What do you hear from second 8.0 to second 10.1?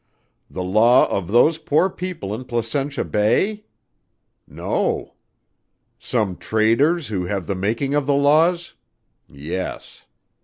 the laws? Yes.